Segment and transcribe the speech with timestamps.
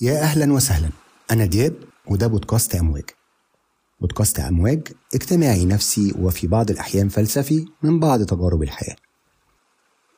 [0.00, 0.90] يا أهلا وسهلا.
[1.30, 1.74] أنا دياب
[2.06, 3.04] وده بودكاست أمواج.
[4.00, 8.96] بودكاست أمواج اجتماعي نفسي وفي بعض الأحيان فلسفي من بعض تجارب الحياة.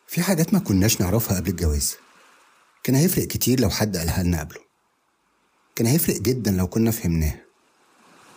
[0.07, 1.97] في حاجات ما كناش نعرفها قبل الجواز.
[2.83, 4.61] كان هيفرق كتير لو حد قالها لنا قبله.
[5.77, 7.41] كان هيفرق جدا لو كنا فهمناه.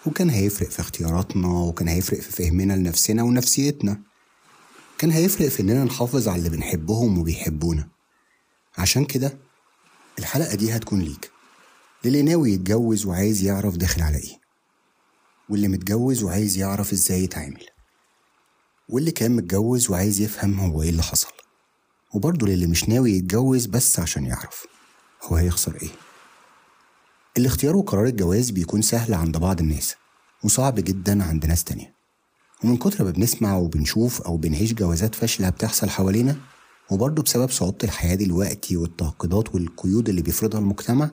[0.05, 4.01] وكان هيفرق في اختياراتنا وكان هيفرق في فهمنا لنفسنا ونفسيتنا.
[4.97, 7.87] كان هيفرق في إننا نحافظ على اللي بنحبهم وبيحبونا.
[8.77, 9.37] عشان كده
[10.19, 11.32] الحلقة دي هتكون ليك.
[12.05, 14.37] للي ناوي يتجوز وعايز يعرف داخل على إيه.
[15.49, 17.65] واللي متجوز وعايز يعرف إزاي يتعامل.
[18.89, 21.31] واللي كان متجوز وعايز يفهم هو إيه اللي حصل.
[22.13, 24.65] وبرضه للي مش ناوي يتجوز بس عشان يعرف
[25.23, 25.89] هو هيخسر إيه.
[27.37, 29.95] الاختيار وقرار الجواز بيكون سهل عند بعض الناس
[30.43, 31.93] وصعب جدا عند ناس تانية.
[32.63, 36.35] ومن كتر ما بنسمع وبنشوف أو بنعيش جوازات فاشلة بتحصل حوالينا
[36.91, 41.11] وبرضه بسبب صعوبة الحياة دلوقتي والتعقيدات والقيود اللي بيفرضها المجتمع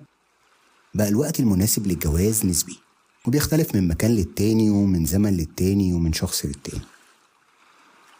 [0.94, 2.78] بقى الوقت المناسب للجواز نسبي
[3.26, 6.82] وبيختلف من مكان للتاني ومن زمن للتاني ومن شخص للتاني.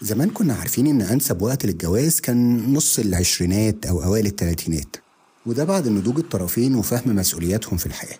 [0.00, 4.96] زمان كنا عارفين إن أنسب وقت للجواز كان نص العشرينات أو أوائل التلاتينات
[5.46, 8.18] وده بعد نضوج الطرفين وفهم مسؤولياتهم في الحياة.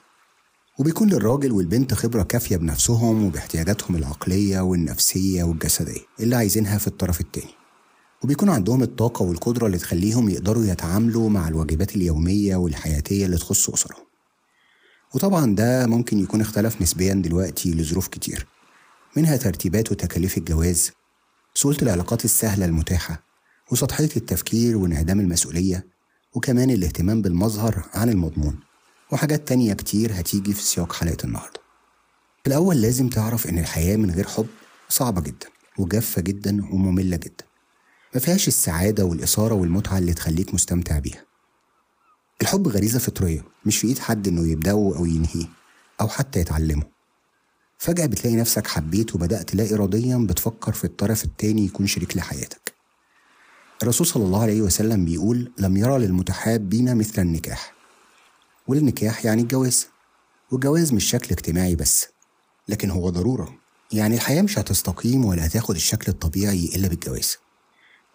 [0.78, 7.54] وبيكون للراجل والبنت خبرة كافية بنفسهم وباحتياجاتهم العقلية والنفسية والجسدية اللي عايزينها في الطرف التاني.
[8.24, 14.09] وبيكون عندهم الطاقة والقدرة اللي تخليهم يقدروا يتعاملوا مع الواجبات اليومية والحياتية اللي تخص أسرهم.
[15.14, 18.46] وطبعا ده ممكن يكون اختلف نسبيا دلوقتي لظروف كتير
[19.16, 20.90] منها ترتيبات وتكاليف الجواز
[21.54, 23.22] سهولة العلاقات السهلة المتاحة
[23.70, 25.86] وسطحية التفكير وانعدام المسؤولية
[26.34, 28.60] وكمان الاهتمام بالمظهر عن المضمون
[29.12, 31.60] وحاجات تانية كتير هتيجي في سياق حلقة النهاردة.
[32.42, 34.46] في الأول لازم تعرف إن الحياة من غير حب
[34.88, 35.46] صعبة جدا
[35.78, 37.44] وجافة جدا ومملة جدا
[38.14, 41.24] ما فيهاش السعادة والإثارة والمتعة اللي تخليك مستمتع بيها.
[42.42, 45.46] الحب غريزة فطرية مش في إيد حد إنه يبدأه أو ينهيه
[46.00, 46.82] أو حتى يتعلمه.
[47.78, 52.72] فجأة بتلاقي نفسك حبيت وبدأت لا إراديا بتفكر في الطرف التاني يكون شريك لحياتك.
[53.82, 57.74] الرسول صلى الله عليه وسلم بيقول لم يرى للمتحابين مثل النكاح
[58.68, 59.86] والنكاح يعني الجواز
[60.50, 62.06] والجواز مش شكل اجتماعي بس
[62.68, 63.54] لكن هو ضرورة.
[63.92, 67.36] يعني الحياة مش هتستقيم ولا هتاخد الشكل الطبيعي إلا بالجواز.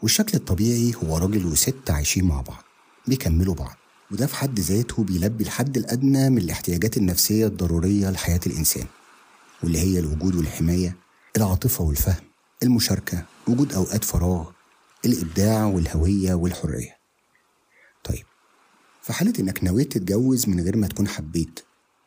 [0.01, 2.63] والشكل الطبيعي هو راجل وست عايشين مع بعض
[3.07, 3.75] بيكملوا بعض.
[4.11, 8.85] وده في حد ذاته بيلبي الحد الأدنى من الاحتياجات النفسية الضرورية لحياة الإنسان
[9.63, 10.95] واللي هي الوجود والحماية
[11.37, 12.23] العاطفة والفهم
[12.63, 14.49] المشاركة وجود أوقات فراغ
[15.05, 16.97] الإبداع والهوية والحرية.
[18.03, 18.25] طيب
[19.03, 21.59] في حالة إنك نويت تتجوز من غير ما تكون حبيت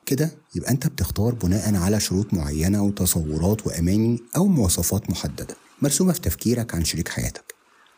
[0.07, 6.21] كده يبقى أنت بتختار بناء على شروط معينة وتصورات وأماني أو مواصفات محددة مرسومة في
[6.21, 7.55] تفكيرك عن شريك حياتك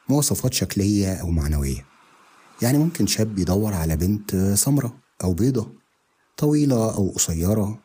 [0.09, 1.90] مواصفات شكلية أو معنوية.
[2.63, 5.73] يعني ممكن شاب يدور على بنت سمرة أو بيضة
[6.37, 7.79] طويلة أو قصيرة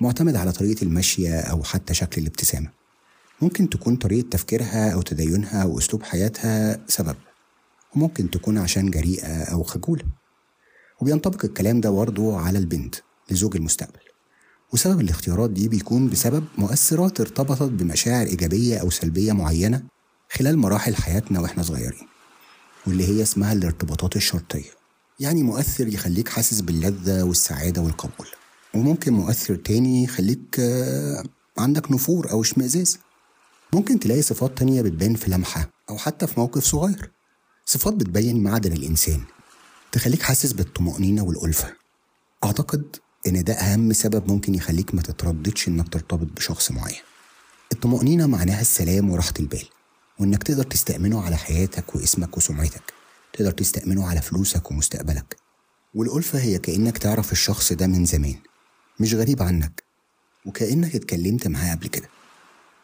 [0.00, 2.70] معتمد على طريقة المشية أو حتى شكل الابتسامة.
[3.42, 7.16] ممكن تكون طريقة تفكيرها أو تدينها أو أسلوب حياتها سبب.
[7.96, 10.04] وممكن تكون عشان جريئة أو خجولة
[11.00, 12.94] وبينطبق الكلام ده برضه على البنت
[13.30, 14.00] لزوج المستقبل.
[14.72, 19.82] وسبب الاختيارات دي بيكون بسبب مؤثرات ارتبطت بمشاعر إيجابية أو سلبية معينة
[20.30, 22.13] خلال مراحل حياتنا وإحنا صغيرين.
[22.86, 24.70] واللي هي اسمها الارتباطات الشرطية.
[25.20, 28.26] يعني مؤثر يخليك حاسس باللذة والسعادة والقبول.
[28.74, 31.24] وممكن مؤثر تاني يخليك آه،
[31.58, 32.98] عندك نفور أو اشمئزاز.
[33.72, 37.10] ممكن تلاقي صفات تانية بتبان في لمحة أو حتى في موقف صغير.
[37.66, 39.20] صفات بتبين معدن الإنسان.
[39.92, 41.72] تخليك حاسس بالطمأنينة والألفة.
[42.44, 42.96] أعتقد
[43.26, 47.00] إن ده أهم سبب ممكن يخليك ما تترددش إنك ترتبط بشخص معين.
[47.72, 49.64] الطمأنينة معناها السلام وراحة البال.
[50.18, 52.92] وإنك تقدر تستأمنه على حياتك واسمك وسمعتك.
[53.32, 55.36] تقدر تستأمنه على فلوسك ومستقبلك.
[55.94, 58.34] والألفة هي كأنك تعرف الشخص ده من زمان
[59.00, 59.82] مش غريب عنك
[60.46, 62.08] وكأنك اتكلمت معاه قبل كده.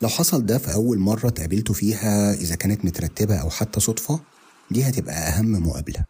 [0.03, 4.21] لو حصل ده في أول مرة تقابلته فيها إذا كانت مترتبة أو حتى صدفة
[4.71, 6.05] دي هتبقى أهم مقابلة.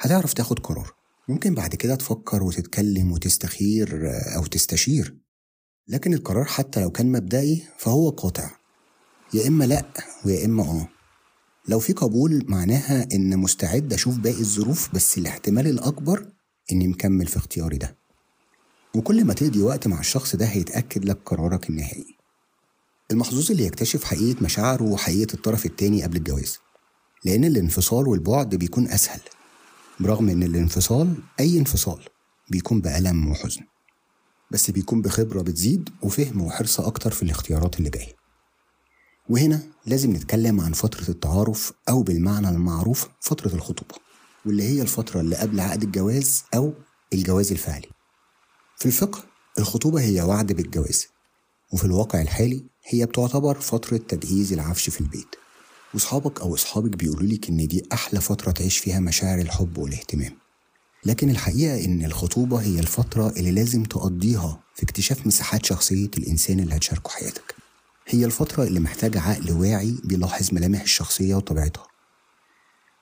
[0.00, 0.92] هتعرف تاخد قرار.
[1.28, 5.16] ممكن بعد كده تفكر وتتكلم وتستخير أو تستشير.
[5.88, 8.50] لكن القرار حتى لو كان مبدئي فهو قاطع.
[9.34, 9.84] يا إما لأ
[10.24, 10.88] ويا إما آه.
[11.68, 16.26] لو في قبول معناها إن مستعد أشوف باقي الظروف بس الاحتمال الأكبر
[16.72, 17.96] إني مكمل في اختياري ده.
[18.96, 22.16] وكل ما تقضي وقت مع الشخص ده هيتأكد لك قرارك النهائي.
[23.10, 26.58] المحظوظ اللي يكتشف حقيقة مشاعره وحقيقة الطرف التاني قبل الجواز.
[27.24, 29.20] لأن الانفصال والبعد بيكون أسهل.
[30.00, 32.04] برغم إن الانفصال أي انفصال
[32.50, 33.60] بيكون بألم وحزن.
[34.50, 38.21] بس بيكون بخبرة بتزيد وفهم وحرص أكتر في الاختيارات اللي جاية
[39.28, 43.94] وهنا لازم نتكلم عن فترة التعارف أو بالمعنى المعروف فترة الخطوبة
[44.46, 46.72] واللي هي الفترة اللي قبل عقد الجواز أو
[47.12, 47.88] الجواز الفعلي.
[48.78, 49.24] في الفقه
[49.58, 51.06] الخطوبة هي وعد بالجواز
[51.72, 55.36] وفي الواقع الحالي هي بتعتبر فترة تجهيز العفش في البيت.
[55.94, 60.38] وصحابك أو أصحابك بيقولوا لك إن دي أحلى فترة تعيش فيها مشاعر الحب والاهتمام.
[61.04, 66.76] لكن الحقيقة إن الخطوبة هي الفترة اللي لازم تقضيها في اكتشاف مساحات شخصية الإنسان اللي
[66.76, 67.61] هتشاركه حياتك.
[68.06, 71.86] هي الفترة اللي محتاجة عقل واعي بيلاحظ ملامح الشخصية وطبيعتها.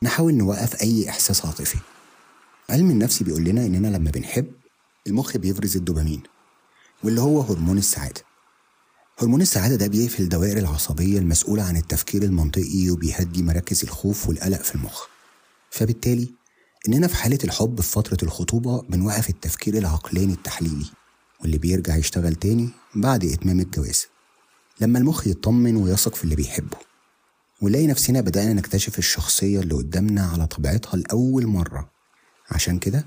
[0.03, 1.79] نحاول نوقف أي إحساس عاطفي.
[2.71, 4.53] علم النفس بيقول لنا إننا لما بنحب
[5.07, 6.23] المخ بيفرز الدوبامين
[7.05, 8.23] واللي هو هرمون السعادة.
[9.19, 14.75] هرمون السعادة ده بيقفل الدوائر العصبية المسؤولة عن التفكير المنطقي وبيهدي مراكز الخوف والقلق في
[14.75, 15.07] المخ.
[15.71, 16.29] فبالتالي
[16.89, 20.87] إننا في حالة الحب في فترة الخطوبة بنوقف التفكير العقلاني التحليلي
[21.41, 24.07] واللي بيرجع يشتغل تاني بعد إتمام الجواز.
[24.81, 26.77] لما المخ يطمن ويثق في اللي بيحبه
[27.61, 31.91] ونلاقي نفسنا بدأنا نكتشف الشخصية اللي قدامنا على طبيعتها لأول مرة.
[32.51, 33.07] عشان كده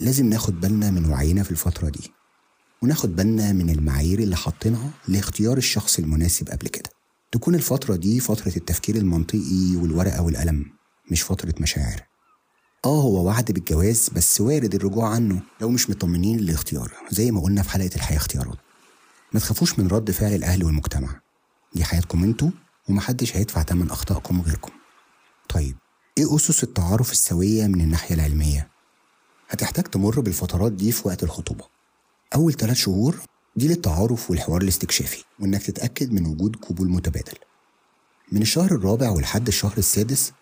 [0.00, 2.10] لازم ناخد بالنا من وعينا في الفترة دي
[2.82, 6.90] وناخد بالنا من المعايير اللي حاطينها لاختيار الشخص المناسب قبل كده.
[7.32, 10.66] تكون الفترة دي فترة التفكير المنطقي والورقة والقلم
[11.10, 12.02] مش فترة مشاعر.
[12.84, 17.62] آه هو وعد بالجواز بس وارد الرجوع عنه لو مش مطمنين للاختيار زي ما قلنا
[17.62, 18.58] في حلقة الحياة اختيارات.
[19.32, 21.20] ما تخافوش من رد فعل الأهل والمجتمع.
[21.74, 22.50] دي حياتكم أنتوا
[22.88, 24.72] ومحدش هيدفع تمن أخطائكم غيركم.
[25.48, 25.76] طيب
[26.18, 28.68] إيه أسس التعارف السوية من الناحية العلمية؟
[29.48, 31.64] هتحتاج تمر بالفترات دي في وقت الخطوبة.
[32.34, 33.20] أول ثلاث شهور
[33.56, 37.38] دي للتعارف والحوار الاستكشافي وإنك تتأكد من وجود قبول متبادل.
[38.32, 40.32] من الشهر الرابع ولحد الشهر السادس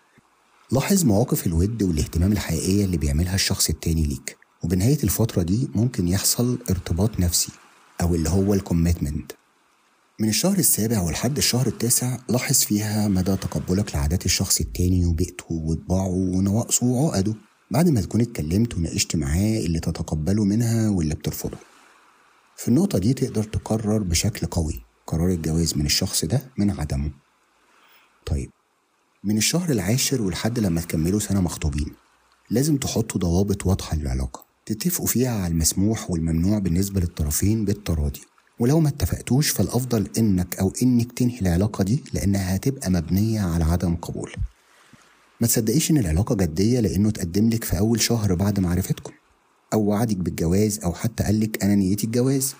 [0.71, 4.37] لاحظ مواقف الود والاهتمام الحقيقية اللي بيعملها الشخص التاني ليك.
[4.63, 7.51] وبنهاية الفترة دي ممكن يحصل ارتباط نفسي.
[8.01, 9.31] أو اللي هو الكوميتمنت
[10.19, 16.07] من الشهر السابع ولحد الشهر التاسع لاحظ فيها مدى تقبلك لعادات الشخص التاني وبيئته وطباعه
[16.07, 17.35] ونواقصه وعقده
[17.71, 21.57] بعد ما تكون اتكلمت وناقشت معاه اللي تتقبله منها واللي بترفضه.
[22.57, 27.11] في النقطة دي تقدر تقرر بشكل قوي قرار الجواز من الشخص ده من عدمه.
[28.25, 28.51] طيب
[29.23, 31.93] من الشهر العاشر ولحد لما تكملوا سنة مخطوبين
[32.49, 34.48] لازم تحطوا ضوابط واضحة للعلاقة.
[34.73, 38.21] تتفقوا فيها على المسموح والممنوع بالنسبة للطرفين بالتراضي.
[38.59, 43.95] ولو ما اتفقتوش فالأفضل إنك أو إنك تنهي العلاقة دي لأنها هتبقى مبنية على عدم
[43.95, 44.31] قبول.
[45.41, 49.13] ما تصدقيش إن العلاقة جدية لأنه تقدم لك في أول شهر بعد معرفتكم.
[49.73, 52.55] أو وعدك بالجواز أو حتى قالك أنا نيتي الجواز.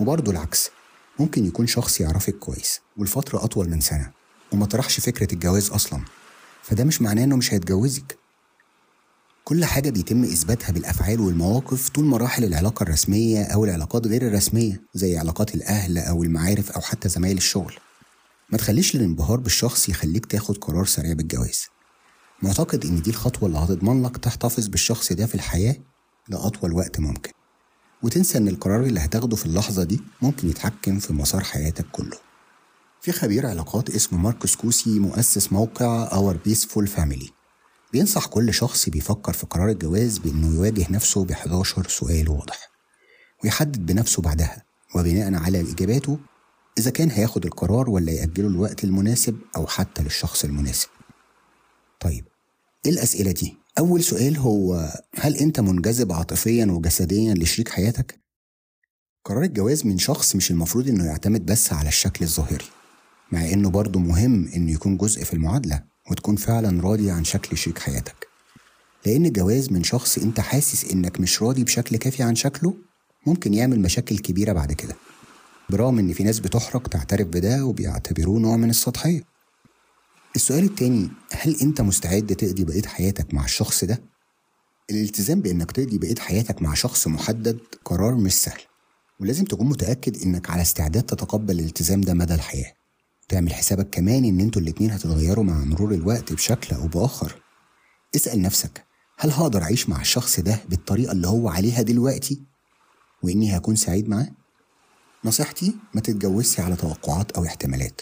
[0.00, 0.70] وبرضه العكس
[1.18, 4.10] ممكن يكون شخص يعرفك كويس والفترة أطول من سنة.
[4.52, 6.00] وما طرحش فكرة الجواز أصلا.
[6.62, 8.18] فده مش معناه إنه مش هيتجوزك.
[9.48, 15.18] كل حاجة بيتم إثباتها بالأفعال والمواقف طول مراحل العلاقة الرسمية أو العلاقات غير الرسمية زي
[15.18, 17.74] علاقات الأهل أو المعارف أو حتى زمايل الشغل.
[18.50, 21.66] ما تخليش الانبهار بالشخص يخليك تاخد قرار سريع بالجواز.
[22.42, 25.76] معتقد إن دي الخطوة اللي هتضمن لك تحتفظ بالشخص ده في الحياة
[26.28, 27.32] لأطول وقت ممكن.
[28.02, 32.16] وتنسى إن القرار اللي هتاخده في اللحظة دي ممكن يتحكم في مسار حياتك كله.
[33.00, 37.35] في خبير علاقات اسمه ماركوس كوسي مؤسس موقع Our Peaceful Family.
[37.92, 42.70] بينصح كل شخص بيفكر في قرار الجواز بإنه يواجه نفسه ب 11 سؤال واضح
[43.44, 46.18] ويحدد بنفسه بعدها وبناء على إجاباته
[46.78, 50.88] إذا كان هياخد القرار ولا يأجله الوقت المناسب أو حتى للشخص المناسب
[52.00, 52.24] طيب
[52.86, 58.20] إيه الأسئلة دي؟ أول سؤال هو هل أنت منجذب عاطفيا وجسديا لشريك حياتك؟
[59.24, 62.64] قرار الجواز من شخص مش المفروض إنه يعتمد بس على الشكل الظاهري
[63.32, 67.78] مع إنه برضه مهم إنه يكون جزء في المعادلة وتكون فعلا راضي عن شكل شريك
[67.78, 68.26] حياتك.
[69.06, 72.74] لأن الجواز من شخص أنت حاسس إنك مش راضي بشكل كافي عن شكله
[73.26, 74.96] ممكن يعمل مشاكل كبيرة بعد كده.
[75.70, 79.22] برغم إن في ناس بتحرج تعترف بده وبيعتبروه نوع من السطحية.
[80.36, 84.02] السؤال التاني هل أنت مستعد تقضي بقية حياتك مع الشخص ده؟
[84.90, 88.60] الالتزام بإنك تقضي بقية حياتك مع شخص محدد قرار مش سهل.
[89.20, 92.72] ولازم تكون متأكد إنك على استعداد تتقبل الالتزام ده مدى الحياة.
[93.28, 97.42] تعمل حسابك كمان إن أنتوا الاتنين هتتغيروا مع مرور الوقت بشكل أو بآخر.
[98.16, 98.84] اسأل نفسك
[99.18, 102.42] هل هقدر أعيش مع الشخص ده بالطريقة اللي هو عليها دلوقتي؟
[103.22, 104.28] وإني هكون سعيد معاه؟
[105.24, 108.00] نصيحتي ما تتجوزش على توقعات أو احتمالات.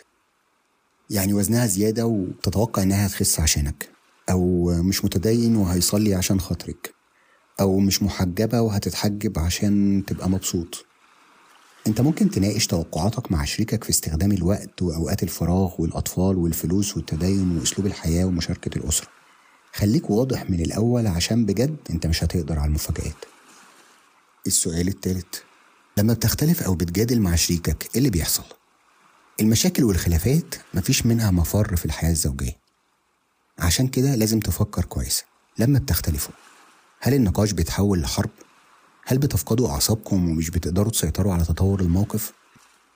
[1.11, 3.89] يعني وزنها زيادة وتتوقع إنها هتخس عشانك.
[4.31, 6.95] أو مش متدين وهيصلي عشان خاطرك.
[7.61, 10.87] أو مش محجبة وهتتحجب عشان تبقى مبسوط.
[11.87, 17.87] انت ممكن تناقش توقعاتك مع شريكك في استخدام الوقت وأوقات الفراغ والأطفال والفلوس والتدين وأسلوب
[17.87, 19.09] الحياة ومشاركة الأسرة.
[19.73, 23.25] خليك واضح من الأول عشان بجد انت مش هتقدر على المفاجآت.
[24.47, 25.43] السؤال التالت
[25.97, 28.45] لما بتختلف أو بتجادل مع شريكك إيه اللي بيحصل؟
[29.41, 32.57] المشاكل والخلافات مفيش منها مفر في الحياة الزوجية.
[33.59, 35.25] عشان كده لازم تفكر كويس
[35.59, 36.35] لما بتختلفوا.
[37.01, 38.31] هل النقاش بيتحول لحرب؟
[39.07, 42.33] هل بتفقدوا أعصابكم ومش بتقدروا تسيطروا على تطور الموقف؟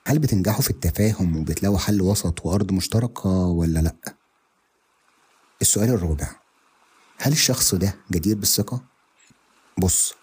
[0.06, 3.96] هل بتنجحوا في التفاهم وبتلاقوا حل وسط وأرض مشتركة ولا لأ؟
[5.62, 6.28] السؤال الرابع
[7.18, 8.84] هل الشخص ده جدير بالثقة؟
[9.78, 10.14] بص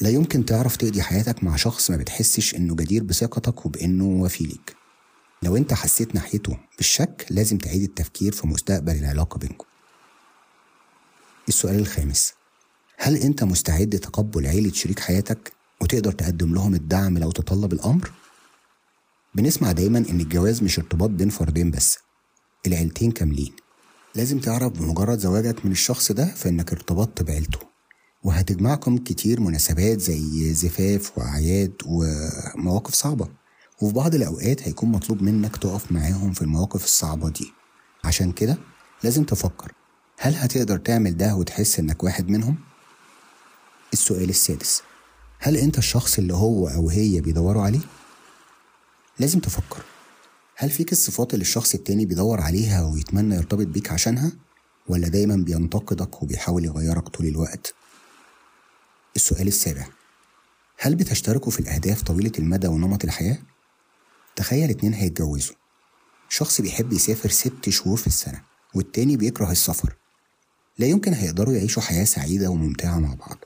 [0.00, 4.76] لا يمكن تعرف تقضي حياتك مع شخص ما بتحسش إنه جدير بثقتك وبإنه وفي ليك
[5.42, 9.66] لو أنت حسيت ناحيته بالشك لازم تعيد التفكير في مستقبل العلاقة بينكم
[11.48, 12.32] السؤال الخامس
[13.02, 18.10] هل أنت مستعد تقبل عيلة شريك حياتك وتقدر تقدم لهم الدعم لو تطلب الأمر؟
[19.34, 21.98] بنسمع دايما إن الجواز مش ارتباط بين فردين بس
[22.66, 23.52] العيلتين كاملين
[24.14, 27.58] لازم تعرف بمجرد زواجك من الشخص ده فإنك ارتبطت بعيلته
[28.22, 33.28] وهتجمعكم كتير مناسبات زي زفاف وأعياد ومواقف صعبة
[33.82, 37.52] وفي بعض الأوقات هيكون مطلوب منك تقف معاهم في المواقف الصعبة دي
[38.04, 38.58] عشان كده
[39.04, 39.72] لازم تفكر
[40.18, 42.69] هل هتقدر تعمل ده وتحس إنك واحد منهم؟
[43.92, 44.82] السؤال السادس
[45.38, 47.80] هل أنت الشخص اللي هو أو هي بيدوروا عليه؟
[49.18, 49.82] لازم تفكر
[50.56, 54.32] هل فيك الصفات اللي الشخص التاني بيدور عليها ويتمنى يرتبط بيك عشانها؟
[54.88, 57.74] ولا دايما بينتقدك وبيحاول يغيرك طول الوقت؟
[59.16, 59.86] السؤال السابع
[60.78, 63.38] هل بتشتركوا في الأهداف طويلة المدى ونمط الحياة؟
[64.36, 65.54] تخيل اتنين هيتجوزوا
[66.28, 68.42] شخص بيحب يسافر ست شهور في السنة
[68.74, 69.96] والتاني بيكره السفر
[70.78, 73.44] لا يمكن هيقدروا يعيشوا حياة سعيدة وممتعة مع بعض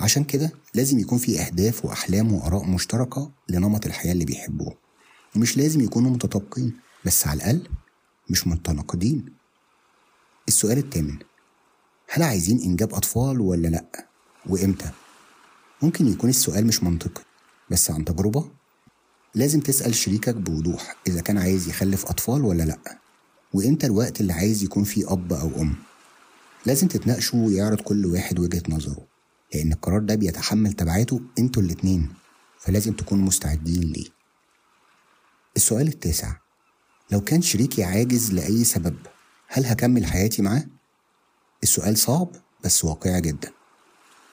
[0.00, 4.74] عشان كده لازم يكون في أهداف وأحلام وآراء مشتركة لنمط الحياة اللي بيحبوه.
[5.36, 6.72] ومش لازم يكونوا متطابقين
[7.04, 7.68] بس على الأقل
[8.30, 9.24] مش متناقضين.
[10.48, 11.18] السؤال الثامن
[12.08, 14.06] هل عايزين إنجاب أطفال ولا لأ؟
[14.46, 14.90] وإمتى؟
[15.82, 17.22] ممكن يكون السؤال مش منطقي
[17.70, 18.50] بس عن تجربة.
[19.34, 22.98] لازم تسأل شريكك بوضوح إذا كان عايز يخلف أطفال ولا لأ.
[23.52, 25.76] وإمتى الوقت اللي عايز يكون فيه أب أو أم؟
[26.66, 29.07] لازم تتناقشوا ويعرض كل واحد وجهة نظره.
[29.54, 32.08] لأن القرار ده بيتحمل تبعاته أنتوا الاتنين
[32.58, 34.06] فلازم تكونوا مستعدين ليه
[35.56, 36.36] السؤال التاسع
[37.10, 38.96] لو كان شريكي عاجز لأي سبب
[39.48, 40.66] هل هكمل حياتي معاه؟
[41.62, 42.28] السؤال صعب
[42.64, 43.52] بس واقعي جدا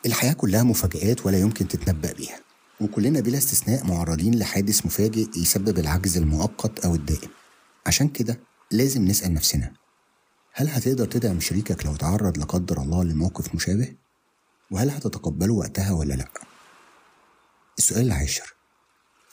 [0.05, 2.39] الحياة كلها مفاجآت ولا يمكن تتنبأ بيها
[2.81, 7.29] وكلنا بلا استثناء معرضين لحادث مفاجئ يسبب العجز المؤقت أو الدائم
[7.85, 8.39] عشان كده
[8.71, 9.73] لازم نسأل نفسنا
[10.53, 13.95] هل هتقدر تدعم شريكك لو تعرض لا قدر الله لموقف مشابه؟
[14.71, 16.27] وهل هتتقبله وقتها ولا لأ؟
[17.77, 18.55] السؤال العاشر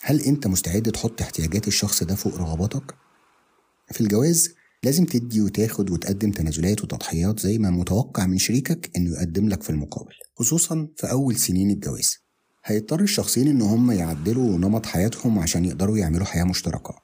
[0.03, 2.95] هل أنت مستعد تحط احتياجات الشخص ده فوق رغباتك؟
[3.93, 9.49] في الجواز لازم تدي وتاخد وتقدم تنازلات وتضحيات زي ما متوقع من شريكك إنه يقدم
[9.49, 12.19] لك في المقابل خصوصا في أول سنين الجواز
[12.65, 16.95] هيضطر الشخصين إن هم يعدلوا نمط حياتهم عشان يقدروا يعملوا حياة مشتركة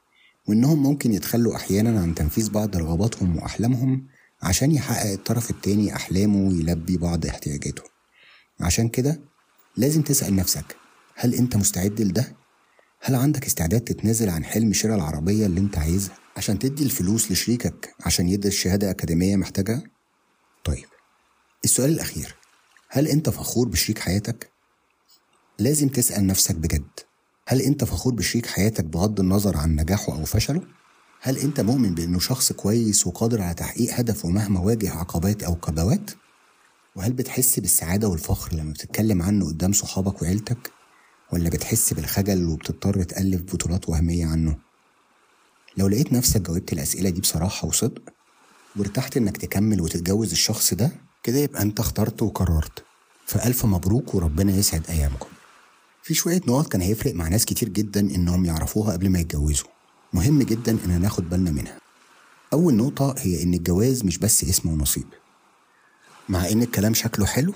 [0.49, 4.07] وإنهم ممكن يتخلوا أحيانا عن تنفيذ بعض رغباتهم وأحلامهم
[4.43, 7.83] عشان يحقق الطرف التاني أحلامه ويلبي بعض احتياجاته
[8.61, 9.21] عشان كده
[9.77, 10.77] لازم تسأل نفسك
[11.15, 12.37] هل أنت مستعد لده؟
[13.01, 17.95] هل عندك استعداد تتنازل عن حلم شراء العربية اللي أنت عايزها عشان تدي الفلوس لشريكك
[18.07, 19.83] عشان يدرس شهادة أكاديمية محتاجها؟
[20.65, 20.87] طيب
[21.65, 22.37] السؤال الأخير
[22.89, 24.51] هل أنت فخور بشريك حياتك؟
[25.59, 27.01] لازم تسأل نفسك بجد
[27.49, 30.63] هل أنت فخور بشريك حياتك بغض النظر عن نجاحه أو فشله؟
[31.21, 36.11] هل أنت مؤمن بأنه شخص كويس وقادر على تحقيق هدفه مهما واجه عقبات أو كبوات؟
[36.99, 40.71] وهل بتحس بالسعادة والفخر لما بتتكلم عنه قدام صحابك وعيلتك؟
[41.33, 44.57] ولا بتحس بالخجل وبتضطر تألف بطولات وهمية عنه؟
[45.77, 48.03] لو لقيت نفسك جاوبت الأسئلة دي بصراحة وصدق
[48.77, 50.91] وارتحت إنك تكمل وتتجوز الشخص ده
[51.23, 52.85] كده يبقى أنت اخترت وقررت.
[53.27, 55.29] فألف مبروك وربنا يسعد أيامكم.
[56.03, 59.69] في شوية نقط كان هيفرق مع ناس كتير جدا إنهم يعرفوها قبل ما يتجوزوا.
[60.13, 61.79] مهم جدا إن ناخد بالنا منها.
[62.53, 65.07] أول نقطة هي إن الجواز مش بس اسم ونصيب.
[66.29, 67.55] مع إن الكلام شكله حلو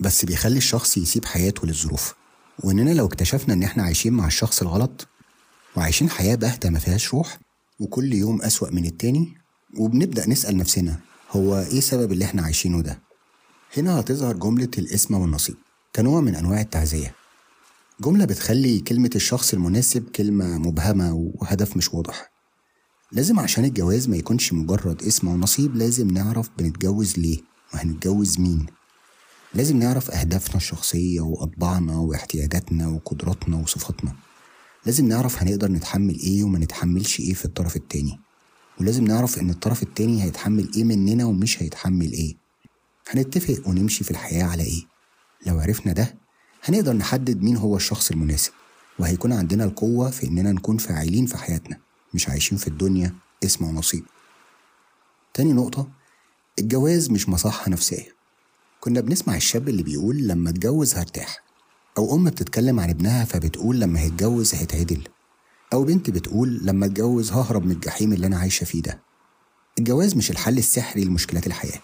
[0.00, 2.14] بس بيخلي الشخص يسيب حياته للظروف.
[2.64, 5.06] وإننا لو اكتشفنا إن إحنا عايشين مع الشخص الغلط
[5.76, 7.38] وعايشين حياة باهتة ما فيهاش روح
[7.80, 9.34] وكل يوم أسوأ من التاني
[9.78, 10.98] وبنبدأ نسأل نفسنا
[11.30, 12.98] هو إيه سبب اللي إحنا عايشينه ده؟
[13.76, 15.56] هنا هتظهر جملة الاسم والنصيب
[15.96, 17.14] كنوع من أنواع التعزية.
[18.00, 22.30] جملة بتخلي كلمة الشخص المناسب كلمة مبهمة وهدف مش واضح.
[23.12, 27.38] لازم عشان الجواز ما يكونش مجرد اسم ونصيب لازم نعرف بنتجوز ليه.
[27.74, 28.66] وهنتجوز مين؟
[29.54, 34.14] لازم نعرف أهدافنا الشخصية وأطباعنا واحتياجاتنا وقدراتنا وصفاتنا.
[34.86, 38.20] لازم نعرف هنقدر نتحمل إيه وما نتحملش إيه في الطرف التاني.
[38.80, 42.36] ولازم نعرف إن الطرف التاني هيتحمل إيه مننا ومش هيتحمل إيه.
[43.10, 44.82] هنتفق ونمشي في الحياة على إيه.
[45.46, 46.14] لو عرفنا ده
[46.64, 48.52] هنقدر نحدد مين هو الشخص المناسب.
[48.98, 51.78] وهيكون عندنا القوة في إننا نكون فاعلين في حياتنا
[52.14, 54.04] مش عايشين في الدنيا اسم ونصيب.
[55.34, 55.88] تاني نقطة
[56.58, 58.14] الجواز مش مصحة نفسية.
[58.80, 61.42] كنا بنسمع الشاب اللي بيقول لما اتجوز هرتاح
[61.98, 65.08] أو أم بتتكلم عن ابنها فبتقول لما هيتجوز هيتعدل
[65.72, 69.00] أو بنت بتقول لما اتجوز ههرب من الجحيم اللي أنا عايشة فيه ده.
[69.78, 71.80] الجواز مش الحل السحري لمشكلات الحياة.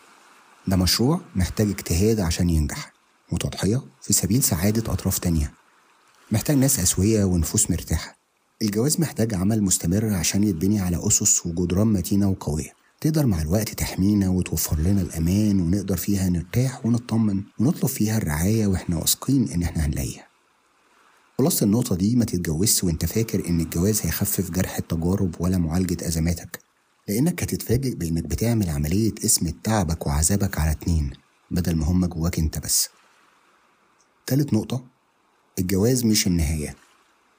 [0.66, 2.92] ده مشروع محتاج اجتهاد عشان ينجح
[3.32, 5.52] وتضحية في سبيل سعادة أطراف تانية.
[6.32, 8.16] محتاج ناس أسوية ونفوس مرتاحة.
[8.62, 12.83] الجواز محتاج عمل مستمر عشان يتبني على أسس وجدران متينة وقوية.
[13.04, 18.96] تقدر مع الوقت تحمينا وتوفر لنا الأمان ونقدر فيها نرتاح ونطمن ونطلب فيها الرعاية وإحنا
[18.96, 20.26] واثقين إن إحنا هنلاقيها.
[21.38, 26.58] خلاصة النقطة دي ما تتجوزش وإنت فاكر إن الجواز هيخفف جرح التجارب ولا معالجة أزماتك.
[27.08, 31.10] لأنك هتتفاجئ بإنك بتعمل عملية اسم تعبك وعذابك على اتنين
[31.50, 32.88] بدل ما هما جواك إنت بس.
[34.26, 34.84] تالت نقطة
[35.58, 36.76] الجواز مش النهاية.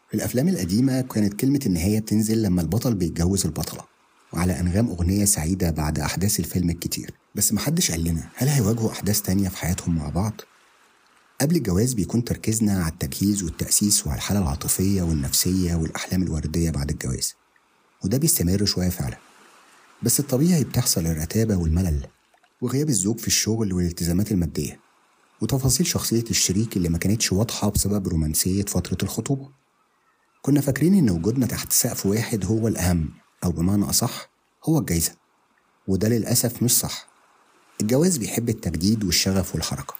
[0.10, 3.95] في الأفلام القديمة كانت كلمة النهاية بتنزل لما البطل بيتجوز البطلة.
[4.36, 7.12] وعلى أنغام أغنية سعيدة بعد أحداث الفيلم الكتير.
[7.36, 10.42] بس محدش قال لنا هل هيواجهوا أحداث تانية في حياتهم مع بعض؟
[11.42, 17.34] قبل الجواز بيكون تركيزنا على التجهيز والتأسيس وعلى الحالة العاطفية والنفسية والأحلام الوردية بعد الجواز.
[18.04, 19.18] وده بيستمر شوية فعلا.
[20.04, 22.08] بس الطبيعي بتحصل الرتابة والملل
[22.62, 24.80] وغياب الزوج في الشغل والالتزامات المادية
[25.42, 29.50] وتفاصيل شخصية الشريك اللي ما كانتش واضحة بسبب رومانسية فترة الخطوبة.
[30.42, 33.25] كنا فاكرين إن وجودنا تحت سقف واحد هو الأهم.
[33.46, 34.30] أو بمعنى أصح
[34.64, 35.12] هو الجايزة.
[35.88, 37.08] وده للأسف مش صح.
[37.82, 39.94] الجواز بيحب التجديد والشغف والحركة.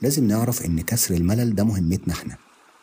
[0.00, 2.36] لازم نعرف إن كسر الملل ده مهمتنا إحنا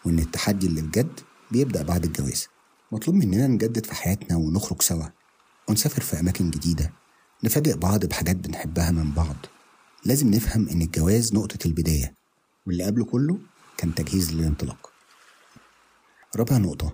[0.05, 1.19] وإن التحدي اللي بجد
[1.51, 2.47] بيبدأ بعد الجواز.
[2.91, 5.05] مطلوب مننا نجدد في حياتنا ونخرج سوا
[5.69, 6.93] ونسافر في أماكن جديدة
[7.43, 9.35] نفاجئ بعض بحاجات بنحبها من بعض.
[10.05, 12.15] لازم نفهم إن الجواز نقطة البداية
[12.67, 13.39] واللي قبله كله
[13.77, 14.91] كان تجهيز للانطلاق.
[16.35, 16.93] رابع نقطة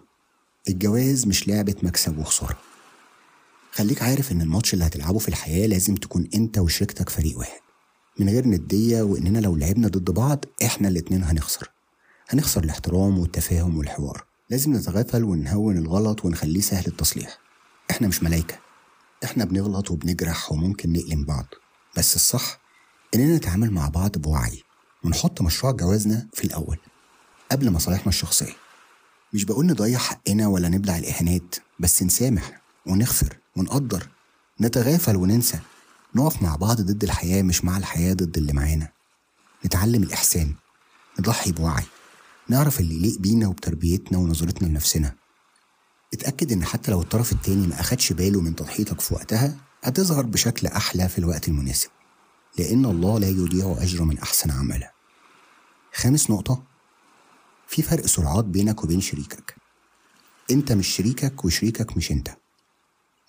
[0.69, 2.57] الجواز مش لعبة مكسب وخسارة.
[3.71, 7.59] خليك عارف إن الماتش اللي هتلعبه في الحياة لازم تكون أنت وشريكتك فريق واحد.
[8.19, 11.71] من غير ندية وإننا لو لعبنا ضد بعض إحنا الاتنين هنخسر.
[12.29, 14.25] هنخسر الاحترام والتفاهم والحوار.
[14.49, 17.37] لازم نتغافل ونهون الغلط ونخليه سهل التصليح.
[17.91, 18.59] إحنا مش ملايكة.
[19.23, 21.45] إحنا بنغلط وبنجرح وممكن نألم بعض.
[21.97, 22.59] بس الصح
[23.15, 24.63] إننا نتعامل مع بعض بوعي
[25.03, 26.77] ونحط مشروع جوازنا في الأول.
[27.51, 28.53] قبل مصالحنا الشخصية.
[29.33, 32.58] مش بقول نضيع حقنا ولا نبلع الإهانات بس نسامح.
[32.89, 34.07] ونغفر ونقدر
[34.61, 35.59] نتغافل وننسى.
[36.15, 38.91] نقف مع بعض ضد الحياة مش مع الحياة ضد اللي معانا.
[39.65, 40.53] نتعلم الإحسان
[41.19, 41.83] نضحي بوعي
[42.47, 45.15] نعرف اللي يليق بينا وبتربيتنا ونظرتنا لنفسنا.
[46.13, 50.67] اتأكد إن حتى لو الطرف التاني ما أخدش باله من تضحيتك في وقتها هتظهر بشكل
[50.67, 51.89] أحلى في الوقت المناسب.
[52.57, 54.93] لأن الله لا يضيع أجر من أحسن عملا
[55.93, 56.63] خامس نقطة.
[57.67, 59.55] في فرق سرعات بينك وبين شريكك.
[60.51, 62.38] أنت مش شريكك وشريكك مش أنت.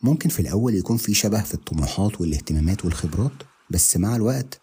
[0.03, 3.33] ممكن في الأول يكون في شبه في الطموحات والاهتمامات والخبرات
[3.71, 4.61] بس مع الوقت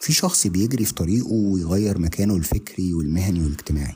[0.00, 3.94] في شخص بيجري في طريقه ويغير مكانه الفكري والمهني والاجتماعي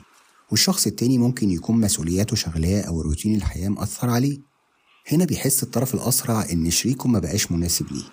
[0.51, 4.39] والشخص التاني ممكن يكون مسؤولياته شغلاه أو روتين الحياة مأثر عليه.
[5.11, 8.03] هنا بيحس الطرف الأسرع إن شريكه ما بقاش مناسب ليه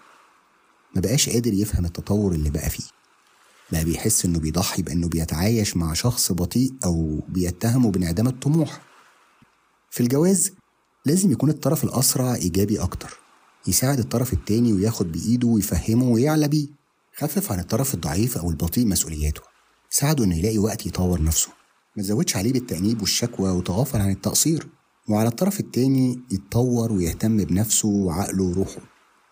[0.95, 2.85] ما بقاش قادر يفهم التطور اللي بقى فيه.
[3.73, 8.81] بقى بيحس إنه بيضحي بإنه بيتعايش مع شخص بطيء أو بيتهمه بانعدام الطموح.
[9.91, 10.53] في الجواز
[11.07, 13.19] لازم يكون الطرف الأسرع إيجابي أكتر
[13.69, 16.69] يساعد الطرف التاني وياخد بإيده ويفهمه ويعلى بيه
[17.17, 19.41] خفف عن الطرف الضعيف أو البطيء مسؤولياته
[19.91, 21.49] ساعده إنه يلاقي وقت يطور نفسه.
[21.97, 24.69] ما تزودش عليه بالتأنيب والشكوى وتغافل عن التقصير
[25.09, 28.81] وعلى الطرف التاني يتطور ويهتم بنفسه وعقله وروحه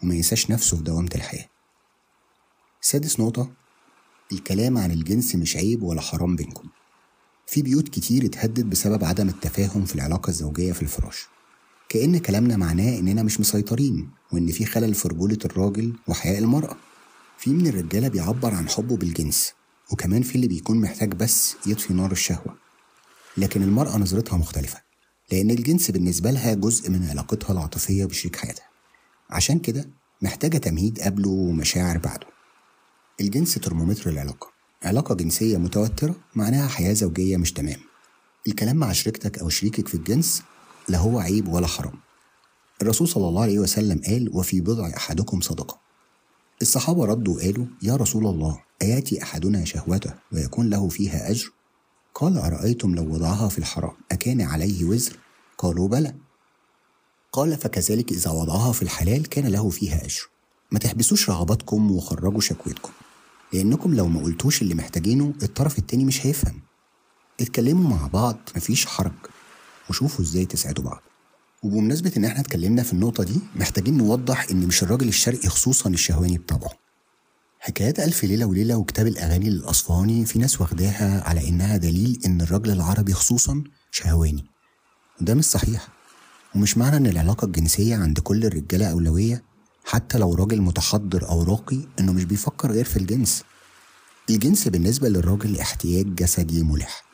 [0.03, 1.47] وما ينساش نفسه في دوامة الحياة.
[2.81, 3.51] سادس نقطة
[4.33, 6.69] الكلام عن الجنس مش عيب ولا حرام بينكم.
[7.47, 11.27] في بيوت كتير اتهدد بسبب عدم التفاهم في العلاقة الزوجية في الفراش.
[11.89, 16.77] كأن كلامنا معناه إننا مش مسيطرين وإن في خلل في رجولة الراجل وحياء المرأة.
[17.39, 19.53] في من الرجالة بيعبر عن حبه بالجنس
[19.93, 22.57] وكمان في اللي بيكون محتاج بس يطفي نار الشهوة.
[23.37, 24.83] لكن المرأة نظرتها مختلفة
[25.33, 28.69] لأن الجنس بالنسبة لها جزء من علاقتها العاطفية بشريك حياتها.
[29.31, 29.89] عشان كده
[30.23, 32.27] محتاجة تمهيد قبله ومشاعر بعده.
[33.21, 34.53] الجنس ترمومتر العلاقة.
[34.83, 37.81] علاقة جنسية متوترة معناها حياة زوجية مش تمام.
[38.49, 40.43] الكلام مع شريكتك أو شريكك في الجنس
[40.89, 41.95] لا هو عيب ولا حرام.
[42.83, 45.79] الرسول صلى الله عليه وسلم قال وفي بضع أحدكم صدقة.
[46.63, 51.51] الصحابة ردوا وقالوا يا رسول الله أيأتي أحدنا شهوته ويكون له فيها أجر؟
[52.15, 55.17] قال أرأيتم لو وضعها في الحرام أكان عليه وزر؟
[55.59, 56.15] قالوا بلى.
[57.33, 60.29] قال فكذلك إذا وضعها في الحلال كان له فيها أجر.
[60.71, 62.93] ما تحبسوش رغباتكم وخرجوا شكوتكم
[63.53, 66.61] لأنكم لو ما قلتوش اللي محتاجينه الطرف التاني مش هيفهم.
[67.41, 69.13] اتكلموا مع بعض مفيش حرج.
[69.91, 71.03] وشوفوا إزاي تساعدوا بعض.
[71.63, 76.39] وبمناسبة إن إحنا اتكلمنا في النقطة دي محتاجين نوضح إن مش الراجل الشرقي خصوصا الشهواني
[76.39, 76.71] بطبعه.
[77.61, 82.71] حكايات ألف ليلة وليلة وكتاب الأغاني للأصفهاني في ناس واخداها على إنها دليل إن الراجل
[82.71, 84.45] العربي خصوصا شهواني.
[85.21, 85.89] ده مش صحيح.
[86.55, 89.43] ومش معنى إن العلاقة الجنسية عند كل الرجالة أولوية
[89.85, 93.45] حتى لو راجل متحضر أو راقي إنه مش بيفكر غير في الجنس.
[94.31, 97.05] الجنس بالنسبة للراجل احتياج جسدي ملح.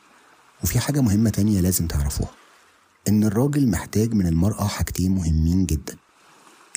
[0.63, 2.31] وفي حاجة مهمة تانية لازم تعرفوها.
[3.07, 5.97] إن الراجل محتاج من المرأة حاجتين مهمين جدا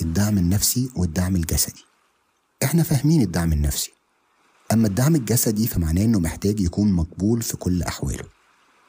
[0.03, 1.85] الدعم النفسي والدعم الجسدي.
[2.63, 3.93] إحنا فاهمين الدعم النفسي
[4.73, 8.25] أما الدعم الجسدي فمعناه إنه محتاج يكون مقبول في كل أحواله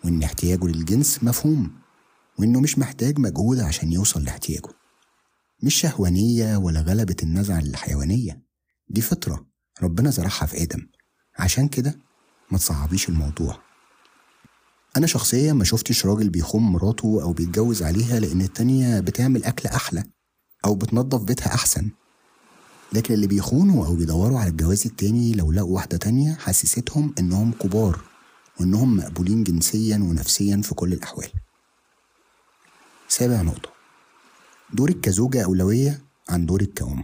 [0.03, 1.71] وإن احتياجه للجنس مفهوم
[2.39, 4.69] وإنه مش محتاج مجهود عشان يوصل لاحتياجه.
[5.63, 8.41] مش شهوانية ولا غلبة النزعة الحيوانية
[8.89, 9.45] دي فطرة
[9.81, 10.87] ربنا زرعها في آدم.
[11.39, 11.99] عشان كده
[12.51, 13.68] ما تصعبيش الموضوع.
[14.97, 20.03] أنا شخصيا ما شفتش راجل بيخون مراته أو بيتجوز عليها لأن التانية بتعمل أكل أحلى
[20.65, 21.89] أو بتنظف بيتها أحسن.
[22.93, 28.01] لكن اللي بيخونوا أو بيدوروا على الجواز التاني لو لقوا واحدة تانية حسستهم إنهم كبار
[28.59, 31.29] وإنهم مقبولين جنسيا ونفسيا في كل الأحوال.
[33.07, 33.69] سابع نقطة.
[34.73, 37.03] دورك كزوجة أولوية عن دورك كأم.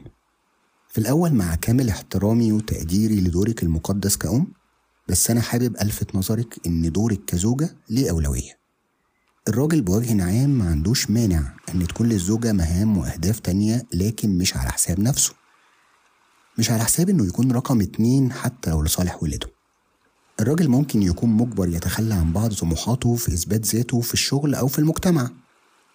[0.90, 4.48] في الأول مع كامل احترامي وتقديري لدورك المقدس كأم
[5.08, 8.58] بس أنا حابب ألفت نظرك إن دورك كزوجة ليه أولوية
[9.48, 14.72] الراجل بوجه عام ما عندوش مانع إن تكون للزوجة مهام وأهداف تانية لكن مش على
[14.72, 15.34] حساب نفسه.
[16.58, 19.48] مش على حساب إنه يكون رقم اتنين حتى لو لصالح ولده
[20.40, 24.80] الراجل ممكن يكون مجبر يتخلى عن بعض طموحاته في إثبات ذاته في الشغل أو في
[24.80, 25.30] المجتمع.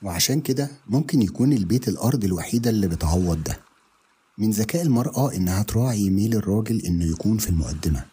[0.03, 3.61] وعشان كده ممكن يكون البيت الأرض الوحيدة اللي بتعوض ده.
[4.39, 8.05] من ذكاء المرأة إنها تراعي ميل الراجل إنه يكون في المقدمة.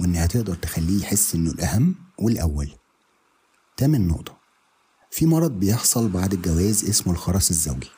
[0.00, 2.70] وإنها تقدر تخليه يحس إنه الأهم والأول.
[3.76, 4.36] تامن نقطة.
[5.10, 7.90] في مرض بيحصل بعد الجواز اسمه الخرس الزوجي.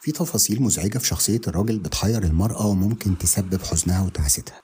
[0.00, 4.62] في تفاصيل مزعجة في شخصية الراجل بتحير المرأة وممكن تسبب حزنها وتعاستها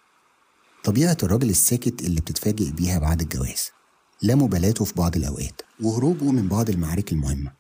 [0.85, 3.71] طبيعة الراجل الساكت اللي بتتفاجئ بيها بعد الجواز.
[4.23, 5.63] لا مبالاته في بعض الأوقات.
[5.81, 7.53] وهروبه من بعض المعارك المهمة.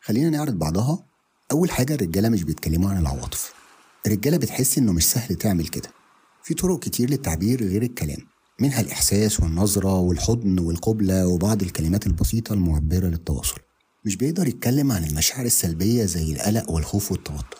[0.00, 1.04] خلينا نعرض بعضها.
[1.52, 3.52] أول حاجة الرجالة مش بيتكلموا عن العواطف.
[4.06, 5.90] الرجالة بتحس إنه مش سهل تعمل كده.
[6.48, 8.18] في طرق كتير للتعبير غير الكلام
[8.60, 13.58] منها الإحساس والنظرة والحضن والقبلة وبعض الكلمات البسيطة المعبرة للتواصل.
[14.04, 17.58] مش بيقدر يتكلم عن المشاعر السلبية زي القلق والخوف والتوتر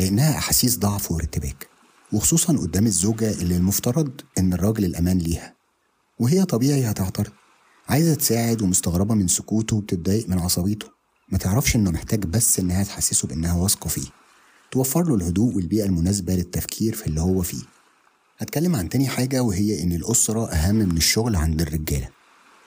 [0.00, 1.68] لأنها أحاسيس ضعف وارتباك
[2.12, 5.54] وخصوصا قدام الزوجة اللي المفترض إن الراجل الأمان ليها
[6.18, 7.32] وهي طبيعي هتعترض.
[7.88, 10.86] عايزة تساعد ومستغربة من سكوته وبتتضايق من عصبيته
[11.28, 14.06] ما تعرفش إنه محتاج بس إنها تحسسه بإنها واثقة فيه
[14.70, 17.73] توفر له الهدوء والبيئة المناسبة للتفكير في اللي هو فيه.
[18.38, 22.08] هتكلم عن تاني حاجة وهي إن الأسرة أهم من الشغل عند الرجالة.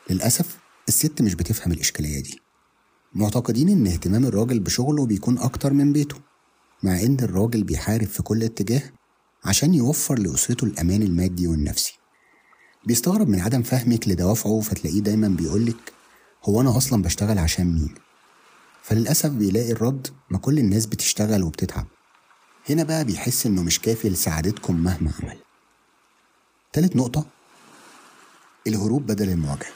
[0.09, 2.39] للأسف الست مش بتفهم الإشكالية دي.
[3.13, 6.15] معتقدين إن اهتمام الراجل بشغله بيكون أكتر من بيته
[6.83, 8.81] مع إن الراجل بيحارب في كل اتجاه
[9.45, 11.93] عشان يوفر لأسرته الأمان المادي والنفسي.
[12.85, 15.93] بيستغرب من عدم فهمك لدوافعه فتلاقيه دايما بيقولك
[16.43, 17.95] هو أنا أصلا بشتغل عشان مين؟
[18.83, 21.87] فللأسف بيلاقي الرد ما كل الناس بتشتغل وبتتعب.
[22.69, 25.37] هنا بقى بيحس إنه مش كافي لسعادتكم مهما عمل.
[26.73, 27.25] تالت نقطة
[28.67, 29.71] الهروب بدل المواجهة.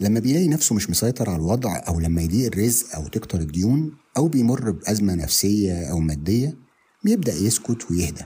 [0.00, 4.28] لما بيلاقي نفسه مش مسيطر على الوضع أو لما يضيق الرزق أو تكتر الديون أو
[4.28, 6.56] بيمر بأزمة نفسية أو مادية
[7.04, 8.24] بيبدأ يسكت ويهدى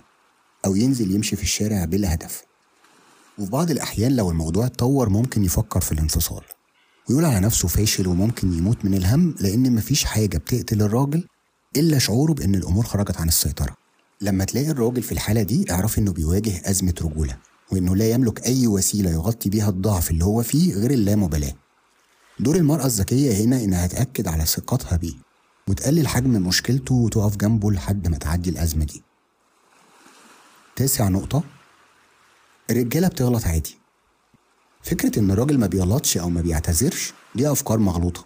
[0.67, 2.43] أو ينزل يمشي في الشارع بلا هدف.
[3.39, 6.43] وفي بعض الأحيان لو الموضوع اتطور ممكن يفكر في الانفصال
[7.09, 11.27] ويقول على نفسه فاشل وممكن يموت من الهم لأن مفيش حاجة بتقتل الراجل
[11.77, 13.77] إلا شعوره بإن الأمور خرجت عن السيطرة.
[14.21, 17.37] لما تلاقي الراجل في الحالة دي اعرف إنه بيواجه أزمة رجولة.
[17.73, 21.55] وإنه لا يملك أي وسيلة يغطي بيها الضعف اللي هو فيه غير اللامبالاة.
[22.41, 25.15] دور المرأة الذكية هنا إنها تأكد على ثقتها بيه
[25.69, 29.03] وتقلل حجم مشكلته وتقف جنبه لحد ما تعدي الأزمة دي.
[30.77, 31.43] تاسع نقطة
[32.71, 33.79] الرجالة بتغلط عادي.
[34.83, 38.25] فكرة إن الراجل ما بيغلطش أو ما بيعتذرش دي أفكار مغلوطة.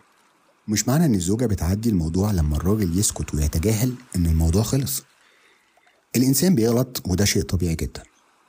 [0.68, 5.02] مش معنى إن الزوجة بتعدي الموضوع لما الراجل يسكت ويتجاهل إن الموضوع خلص.
[6.16, 8.02] الإنسان بيغلط وده شيء طبيعي جدا.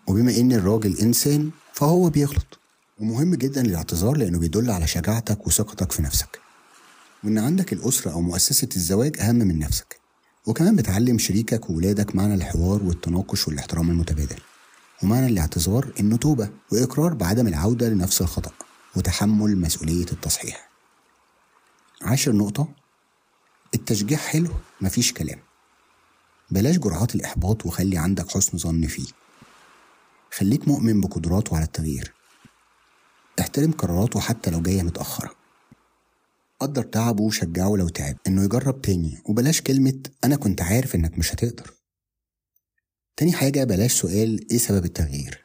[0.07, 2.59] وبما إن الراجل إنسان فهو بيغلط.
[2.99, 6.39] ومهم جدا الاعتذار لأنه بيدل على شجاعتك وثقتك في نفسك.
[7.23, 9.99] وإن عندك الأسرة أو مؤسسة الزواج أهم من نفسك.
[10.45, 14.39] وكمان بتعلم شريكك وولادك معنى الحوار والتناقش والاحترام المتبادل.
[15.03, 18.51] ومعنى الاعتذار إنه توبة وإقرار بعدم العودة لنفس الخطأ
[18.95, 20.69] وتحمل مسؤولية التصحيح.
[22.01, 22.67] عاشر نقطة.
[23.75, 24.49] التشجيع حلو
[24.81, 25.39] مفيش كلام.
[26.51, 29.22] بلاش جرعات الإحباط وخلي عندك حسن ظن فيه.
[30.35, 32.13] خليك مؤمن بقدراته على التغيير.
[33.39, 35.35] احترم قراراته حتى لو جاية متأخرة.
[36.59, 41.33] قدر تعبه وشجعه لو تعب إنه يجرب تاني وبلاش كلمة أنا كنت عارف إنك مش
[41.33, 41.73] هتقدر.
[43.17, 45.43] تاني حاجة بلاش سؤال إيه سبب التغيير؟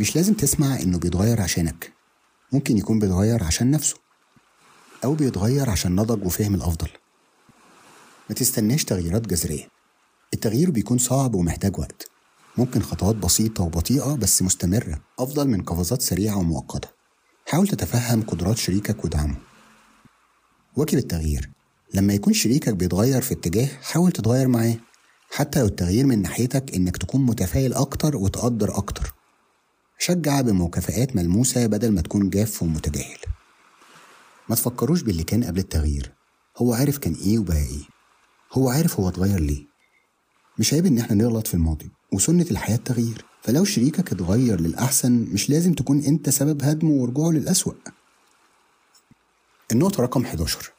[0.00, 1.92] مش لازم تسمع إنه بيتغير عشانك.
[2.52, 3.96] ممكن يكون بيتغير عشان نفسه
[5.04, 6.88] أو بيتغير عشان نضج وفهم الأفضل.
[8.28, 9.68] ما تستناش تغييرات جذرية.
[10.34, 12.15] التغيير بيكون صعب ومحتاج وقت.
[12.58, 16.88] ممكن خطوات بسيطة وبطيئة بس مستمرة أفضل من قفزات سريعة ومؤقتة.
[17.46, 19.36] حاول تتفهم قدرات شريكك ودعمه.
[20.76, 21.50] واكب التغيير.
[21.94, 24.76] لما يكون شريكك بيتغير في اتجاه حاول تتغير معاه.
[25.30, 29.14] حتى لو التغيير من ناحيتك إنك تكون متفائل أكتر وتقدر أكتر.
[29.98, 33.18] شجع بمكافآت ملموسة بدل ما تكون جاف ومتجاهل.
[34.48, 36.12] ما تفكروش باللي كان قبل التغيير.
[36.58, 37.82] هو عارف كان إيه وبقى إيه.
[38.52, 39.64] هو عارف هو اتغير ليه.
[40.58, 41.90] مش عيب إن إحنا نغلط في الماضي.
[42.12, 43.24] وسنة الحياة تغيير.
[43.42, 47.72] فلو شريكك اتغير للأحسن مش لازم تكون أنت سبب هدمه ورجوعه للأسوأ.
[49.72, 50.72] النقطة رقم 11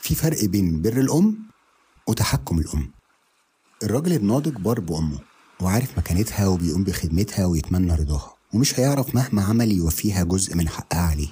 [0.00, 1.38] في فرق بين بر الأم
[2.06, 2.90] وتحكم الأم.
[3.82, 5.18] الراجل الناضج بار بأمه
[5.60, 11.28] وعارف مكانتها وبيقوم بخدمتها ويتمنى رضاها ومش هيعرف مهما عمل يوفيها جزء من حقها عليه.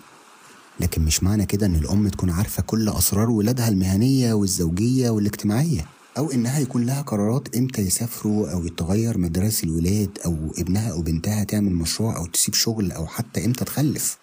[0.80, 5.86] لكن مش معنى كده إن الأم تكون عارفة كل أسرار ولادها المهنية والزوجية والاجتماعية.
[6.18, 11.44] أو إنها يكون لها قرارات إمتى يسافروا أو يتغير مدارس الولاد أو ابنها أو بنتها
[11.44, 14.18] تعمل مشروع أو تسيب شغل أو حتى إمتى تخلف.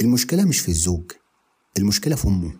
[0.00, 1.12] المشكلة مش في الزوج
[1.78, 2.52] المشكلة في أمه.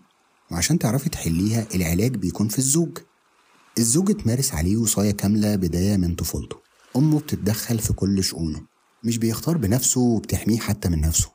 [0.50, 2.98] وعشان تعرفي تحليها العلاج بيكون في الزوج.
[3.78, 6.56] الزوج تمارس عليه وصاية كاملة بداية من طفولته.
[6.96, 8.62] أمه بتتدخل في كل شؤونه.
[9.04, 11.28] مش بيختار بنفسه وبتحميه حتى من نفسه.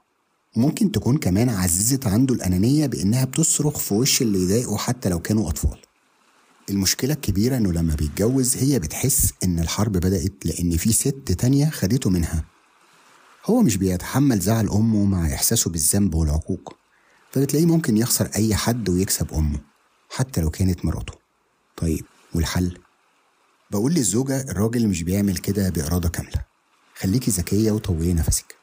[0.56, 5.50] ممكن تكون كمان عززت عنده الأنانية بإنها بتصرخ في وش اللي يضايقه حتى لو كانوا
[5.50, 5.80] أطفال.
[6.70, 12.10] المشكلة الكبيرة إنه لما بيتجوز هي بتحس إن الحرب بدأت لأن في ست تانية خدته
[12.10, 12.46] منها.
[13.46, 16.76] هو مش بيتحمل زعل أمه مع إحساسه بالذنب والعقوق.
[17.32, 19.60] فبتلاقيه ممكن يخسر أي حد ويكسب أمه
[20.10, 21.14] حتى لو كانت مراته.
[21.78, 22.78] طيب والحل؟
[23.72, 26.42] بقول للزوجة الراجل مش بيعمل كده بإرادة كاملة.
[26.96, 28.56] خليكي ذكية وطولي نفسك.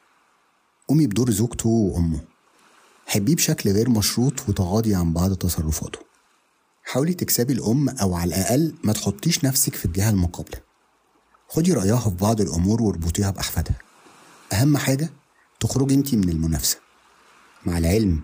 [0.89, 2.21] قومي بدور زوجته وأمه.
[3.07, 6.12] حبيه بشكل غير مشروط وتغاضي عن بعض تصرفاته.
[6.85, 10.61] حاولي تكسبي الأم أو على الأقل ما تحطيش نفسك في الجهة المقابلة.
[11.49, 13.79] خدي رأيها في بعض الأمور واربطيها بأحفادها.
[14.53, 15.11] أهم حاجة
[15.61, 16.79] تخرجي انتي من المنافسة.
[17.67, 18.21] مع العلم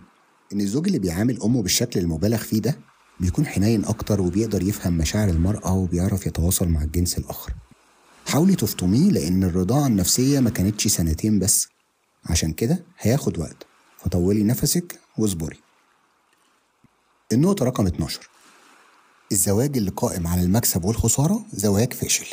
[0.52, 2.78] إن الزوج اللي بيعامل أمه بالشكل المبالغ فيه ده
[3.20, 7.52] بيكون حنين أكتر وبيقدر يفهم مشاعر المرأة وبيعرف يتواصل مع الجنس الآخر.
[8.26, 11.68] حاولي تفطميه لأن الرضاعة النفسية ما كانتش سنتين بس.
[12.24, 13.66] عشان كده هياخد وقت.
[13.98, 15.56] فطولي نفسك واصبري.
[17.32, 18.28] النقطة رقم 12
[19.32, 22.26] الزواج اللي قائم على المكسب والخسارة زواج فاشل.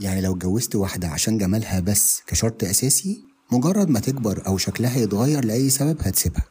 [0.00, 5.44] يعني لو اتجوزت واحدة عشان جمالها بس كشرط أساسي مجرد ما تكبر أو شكلها يتغير
[5.44, 6.44] لأي سبب هتسيبها.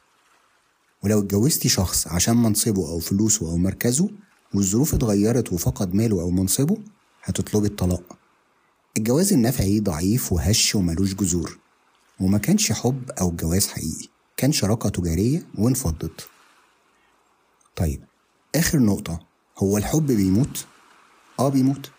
[1.04, 4.10] ولو اتجوزتي شخص عشان منصبه أو فلوسه أو مركزه
[4.54, 6.78] والظروف اتغيرت وفقد ماله أو منصبه
[7.24, 8.18] هتطلبي الطلاق.
[8.98, 11.60] الجواز النفعي ضعيف وهش وملوش جذور.
[12.20, 16.28] وما كانش حب أو جواز حقيقي كان شراكة تجارية وانفضت.
[17.76, 18.04] طيب
[18.56, 19.31] آخر نقطة.
[19.64, 20.66] هو الحب بيموت؟
[21.40, 21.92] آه بيموت.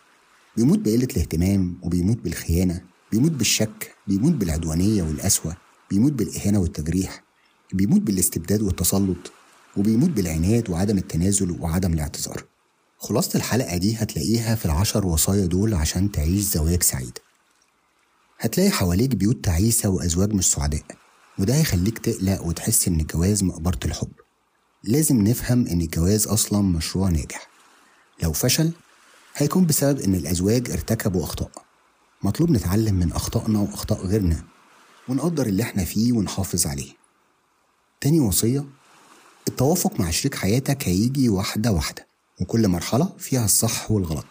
[0.56, 2.80] بيموت بقلة الاهتمام وبيموت بالخيانة
[3.12, 5.56] بيموت بالشك بيموت بالعدوانية والقسوة
[5.90, 7.22] بيموت بالإهانة والتجريح
[7.72, 9.32] بيموت بالاستبداد والتسلط
[9.76, 12.44] وبيموت بالعناد وعدم التنازل وعدم الاعتذار.
[12.98, 17.18] خلاصة الحلقة دي هتلاقيها في العشر وصايا دول عشان تعيش زواج سعيد.
[18.38, 20.84] هتلاقي حواليك بيوت تعيسة وأزواج مش سعداء
[21.38, 24.12] وده هيخليك تقلق وتحس إن الجواز مقبرة الحب.
[24.84, 27.51] لازم نفهم إن الجواز أصلا مشروع ناجح.
[28.22, 28.70] لو فشل
[29.34, 31.50] هيكون بسبب إن الأزواج ارتكبوا أخطاء.
[32.22, 34.44] مطلوب نتعلم من أخطائنا وأخطاء غيرنا
[35.08, 36.92] ونقدر اللي إحنا فيه ونحافظ عليه.
[38.00, 38.64] تاني وصية
[39.48, 42.06] التوافق مع شريك حياتك هيجي واحدة واحدة
[42.40, 44.26] وكل مرحلة فيها الصح والغلط.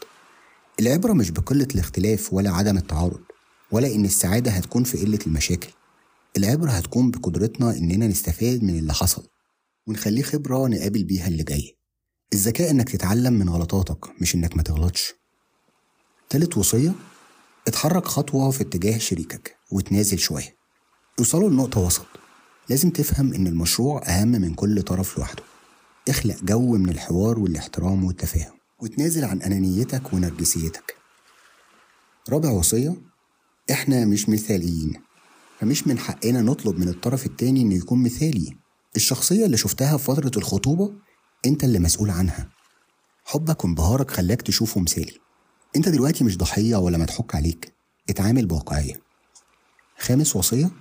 [0.79, 3.21] العبرة مش بقلة الاختلاف ولا عدم التعارض
[3.71, 5.69] ولا إن السعادة هتكون في قلة المشاكل.
[6.37, 9.27] العبرة هتكون بقدرتنا إننا نستفاد من اللي حصل
[9.87, 11.77] ونخليه خبرة نقابل بيها اللي جاي.
[12.33, 15.13] الذكاء إنك تتعلم من غلطاتك مش إنك ما تغلطش.
[16.29, 16.93] تالت وصية
[17.67, 20.55] اتحرك خطوة في اتجاه شريكك وتنازل شوية.
[21.17, 22.05] توصلوا لنقطة وسط.
[22.69, 25.43] لازم تفهم إن المشروع أهم من كل طرف لوحده.
[26.09, 30.95] اخلق جو من الحوار والاحترام والتفاهم وتنازل عن أنانيتك ونرجسيتك.
[32.29, 32.95] رابع وصية
[33.71, 34.93] إحنا مش مثاليين.
[35.59, 38.57] فمش من حقنا نطلب من الطرف التاني إنه يكون مثالي.
[38.95, 40.93] الشخصية اللي شفتها في فترة الخطوبة
[41.45, 42.49] أنت اللي مسؤول عنها.
[43.25, 45.17] حبك وانبهارك خلاك تشوفه مثالي
[45.75, 47.73] أنت دلوقتي مش ضحية ولا مضحوك عليك.
[48.09, 49.01] اتعامل بواقعية.
[49.99, 50.71] خامس وصية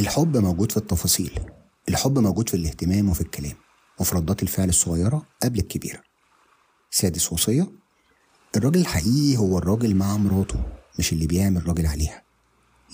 [0.00, 1.40] الحب موجود في التفاصيل.
[1.88, 3.56] الحب موجود في الاهتمام وفي الكلام.
[4.00, 6.00] وفي ردات الفعل الصغيرة قبل الكبيرة.
[6.90, 7.72] سادس وصية
[8.56, 10.62] الراجل الحقيقي هو الراجل مع مراته
[10.98, 12.22] مش اللي بيعمل راجل عليها.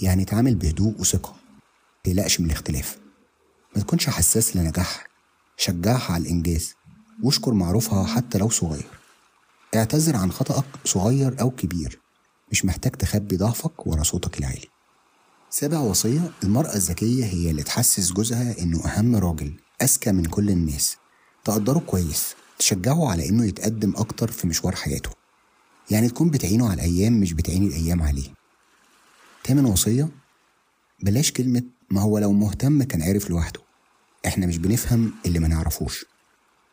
[0.03, 1.37] يعني تعامل بهدوء وثقة.
[2.05, 2.99] تقلقش من الاختلاف.
[3.77, 5.05] ما تكونش حساس لنجاحها.
[5.57, 6.75] شجعها على الإنجاز.
[7.23, 8.87] واشكر معروفها حتى لو صغير.
[9.77, 12.01] اعتذر عن خطأك صغير أو كبير.
[12.53, 14.69] مش محتاج تخبي ضعفك ورا صوتك العالي.
[15.51, 20.97] سابع وصية المرأة الذكية هي اللي تحسس جوزها إنه أهم راجل أذكى من كل الناس.
[21.45, 25.11] تقدره كويس تشجعه على إنه يتقدم أكتر في مشوار حياته.
[25.91, 28.29] يعني تكون بتعينه على الأيام مش بتعين الأيام عليه.
[29.45, 30.09] تامن وصية
[31.03, 33.61] بلاش كلمة ما هو لو مهتم كان عارف لوحده
[34.27, 36.05] إحنا مش بنفهم اللي ما نعرفوش.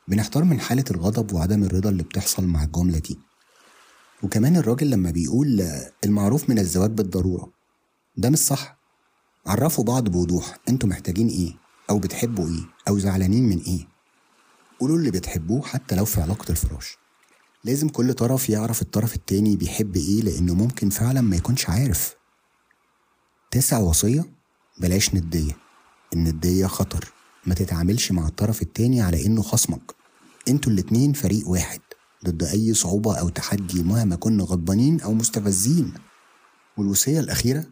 [0.08, 3.20] بنحتار من حالة الغضب وعدم الرضا اللي بتحصل مع الجملة دي.
[4.24, 5.68] وكمان الراجل لما بيقول
[6.06, 7.52] المعروف من الزواج بالضرورة.
[8.18, 8.78] ده مش صح.
[9.46, 10.58] عرفوا بعض بوضوح.
[10.70, 11.54] أنتوا محتاجين إيه؟
[11.90, 13.88] أو بتحبوا إيه؟ أو زعلانين من إيه؟
[14.80, 16.98] قولوا اللي بتحبوه حتى لو في علاقة الفراش.
[17.64, 22.16] لازم كل طرف يعرف الطرف التاني بيحب إيه لأنه ممكن فعلا ما يكونش عارف.
[23.52, 24.26] تسع وصية
[24.78, 25.58] بلاش ندية.
[26.14, 27.14] الندية خطر.
[27.46, 29.96] ما تتعاملش مع الطرف التاني على إنه خصمك.
[30.48, 31.80] أنتوا الاتنين فريق واحد
[32.26, 35.94] ضد أي صعوبة أو تحدي مهما كنا غضبانين أو مستفزين.
[36.78, 37.66] والوصية الأخيرة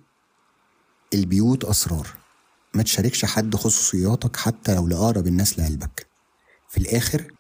[1.14, 2.08] البيوت أسرار.
[2.74, 6.08] ما تشاركش حد خصوصياتك حتى لو لأقرب الناس لقلبك.
[6.70, 7.34] في الآخر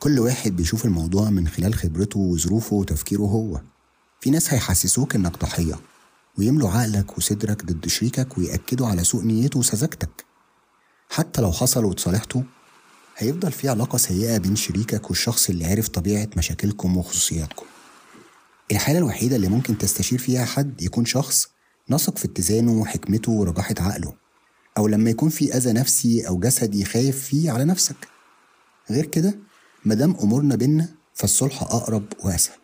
[0.00, 3.60] كل واحد بيشوف الموضوع من خلال خبرته وظروفه وتفكيره هو.
[4.20, 5.78] في ناس هيحسسوك إنك ضحية
[6.38, 10.29] ويملوا عقلك وصدرك ضد شريكك ويأكدوا على سوء نيته وسذاجتك.
[11.10, 12.42] حتى لو حصل وتصالحتوا
[13.16, 17.66] هيفضل في علاقة سيئة بين شريكك والشخص اللي عرف طبيعة مشاكلكم وخصوصياتكم.
[18.72, 21.48] الحالة الوحيدة اللي ممكن تستشير فيها حد يكون شخص
[21.90, 24.12] نثق في اتزانه وحكمته ورجاحة عقله
[24.78, 28.08] أو لما يكون في أذى نفسي أو جسدي خايف فيه على نفسك.
[28.90, 29.38] غير كده
[29.84, 32.58] مادام أمورنا بينا فالصلح أقرب وأسهل.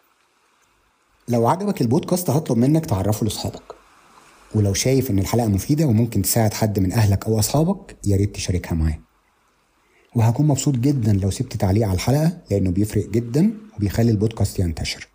[1.29, 3.76] لو عجبك البودكاست هطلب منك تعرفه لأصحابك.
[4.55, 8.75] ولو شايف إن الحلقة مفيدة وممكن تساعد حد من أهلك أو أصحابك يا ريت تشاركها
[8.75, 8.99] معاه
[10.15, 15.09] وهكون مبسوط جدا لو سبت تعليق على الحلقة لأنه بيفرق جدا وبيخلي البودكاست ينتشر.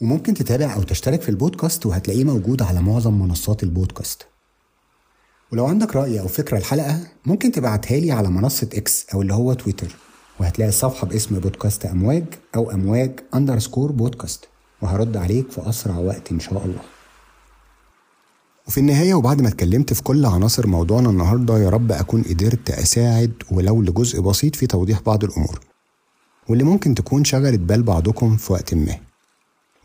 [0.00, 4.26] وممكن تتابع أو تشترك في البودكاست وهتلاقيه موجود على معظم منصات البودكاست.
[5.52, 9.52] ولو عندك رأي أو فكرة لحلقة ممكن تبعتها لي على منصة إكس أو اللي هو
[9.52, 9.96] تويتر
[10.40, 14.48] وهتلاقي الصفحة باسم بودكاست أمواج أو أمواج underscore بودكاست
[14.82, 16.93] وهرد عليك في أسرع وقت إن شاء الله.
[18.68, 23.32] وفي النهاية وبعد ما اتكلمت في كل عناصر موضوعنا النهاردة يا رب أكون قدرت أساعد
[23.50, 25.60] ولو لجزء بسيط في توضيح بعض الأمور.
[26.48, 28.98] واللي ممكن تكون شغلت بال بعضكم في وقت ما.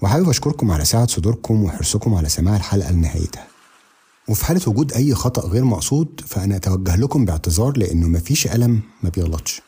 [0.02, 3.48] وحابب أشكركم على سعة صدوركم وحرصكم على سماع الحلقة لنهايتها.
[4.28, 9.10] وفي حالة وجود أي خطأ غير مقصود فأنا أتوجه لكم باعتذار لأنه مفيش ألم ما
[9.10, 9.62] بيغلطش.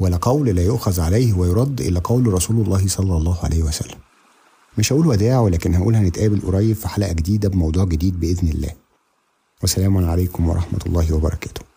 [0.00, 3.98] ولا قول لا يؤخذ عليه ويرد إلا قول رسول الله صلى الله عليه وسلم.
[4.78, 8.70] مش هقول وداع ولكن هقول هنتقابل قريب في حلقة جديدة بموضوع جديد بإذن الله.
[9.62, 11.69] وسلام عليكم ورحمة الله وبركاته.